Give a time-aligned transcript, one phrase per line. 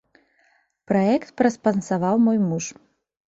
[0.91, 2.65] Праект праспансаваў мой муж.